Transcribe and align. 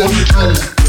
Boy, 0.00 0.06
you. 0.06 0.79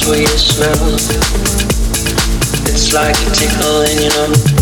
Sweetest 0.00 0.56
smell. 0.56 0.94
It's 2.72 2.92
like 2.92 3.16
a 3.26 3.30
tickle, 3.30 3.82
and 3.82 4.00
you 4.00 4.08
know. 4.08 4.59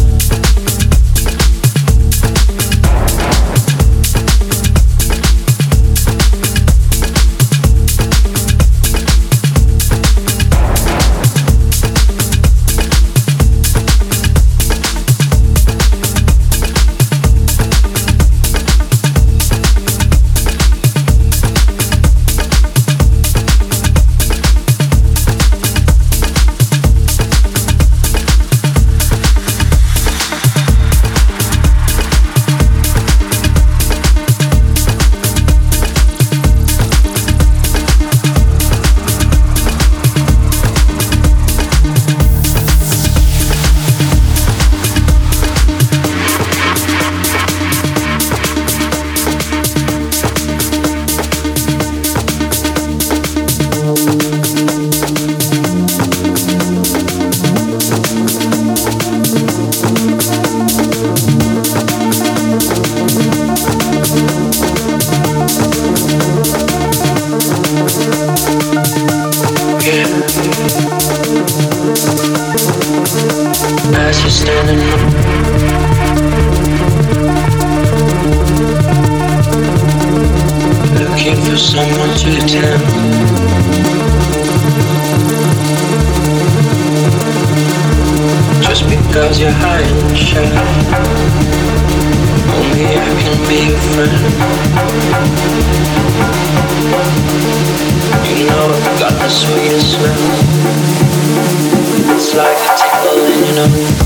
know 103.66 103.97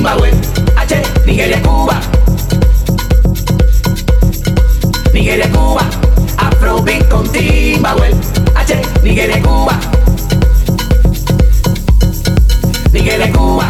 Zimbabue, 0.00 0.30
H, 0.78 1.02
Nigeria, 1.26 1.60
Cuba. 1.60 2.00
Nigeria, 5.12 5.46
Cuba, 5.50 5.82
Afrobeat 6.38 7.06
con 7.08 7.28
Zimbabue, 7.28 8.08
H, 8.54 8.80
Nigeria, 9.02 9.42
Cuba. 9.42 9.78
Nigeria, 12.94 13.30
Cuba, 13.30 13.68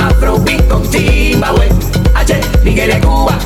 Afrobeat 0.00 0.66
con 0.66 0.84
Zimbabue, 0.90 1.68
H, 2.12 2.40
Nigeria, 2.64 3.00
Cuba. 3.00 3.38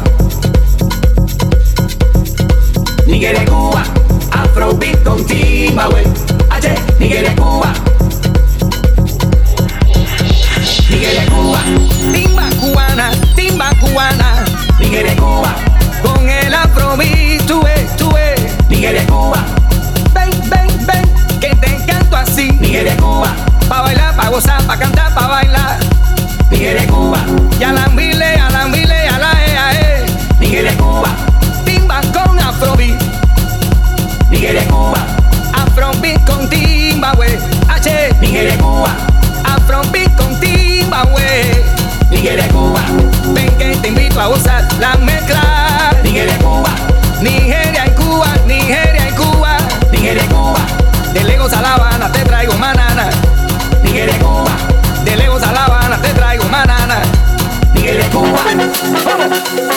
Nigeria, 3.06 3.44
Cuba, 3.44 3.84
Afrobeat 4.30 5.02
con 5.02 5.18
Zimbabue, 5.28 6.02
H, 6.48 6.74
Nigeria, 6.98 7.36
Cuba. 7.36 7.91
Nigeria, 14.92 15.16
Cuba, 15.16 15.54
con 16.02 16.28
el 16.28 16.54
afrobeat, 16.54 17.46
tú 17.46 17.62
ves, 17.62 17.96
tú 17.96 18.12
ves. 18.12 18.38
Nigeria, 18.68 19.06
Cuba, 19.06 19.42
Ven, 20.12 20.30
ven, 20.50 20.86
ven, 20.86 21.40
que 21.40 21.48
te 21.56 21.76
encanto 21.76 22.14
así. 22.14 22.52
Nigeria, 22.60 22.94
Cuba, 22.98 23.34
Pa' 23.70 23.80
bailar, 23.80 24.14
pa' 24.14 24.28
gozar, 24.28 24.62
pa' 24.64 24.76
cantar, 24.76 25.14
pa' 25.14 25.28
bailar. 25.28 25.78
Nigeria, 26.50 26.86
Cuba, 26.88 27.24
Y 27.58 27.64
a 27.64 27.72
la 27.72 27.88
mile, 27.88 28.34
a 28.38 28.50
la 28.50 28.66
mile, 28.66 29.08
a 29.08 29.18
la 29.18 29.32
e, 29.46 29.56
a 29.56 29.80
e. 29.80 30.06
Nigeria, 30.38 30.76
Cuba, 30.76 31.08
Timba 31.64 32.02
con 32.12 32.38
afrobeat, 32.38 33.02
Nigeria, 34.28 34.68
Cuba, 34.68 35.06
afrobeat 35.54 36.22
con 36.26 36.46
Zimbabue. 36.50 37.38
H, 37.66 38.10
Nigeria, 38.20 38.58
Cuba, 38.58 38.94
afrobeat 39.42 40.14
con 40.16 40.38
Zimbabue. 40.38 41.64
Nigeria, 42.10 42.46
Cuba, 42.48 42.82
Ven 43.32 43.48
que 43.56 43.74
te 43.76 43.88
invito 43.88 44.20
a 44.20 44.26
gozar 44.26 44.61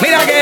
Mira 0.01 0.19
que 0.26 0.34